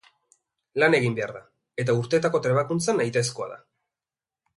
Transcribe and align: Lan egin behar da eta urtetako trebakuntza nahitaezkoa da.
Lan 0.83 0.95
egin 0.99 1.17
behar 1.19 1.33
da 1.35 1.41
eta 1.83 1.95
urtetako 1.99 2.41
trebakuntza 2.47 2.97
nahitaezkoa 3.01 3.51
da. 3.53 3.59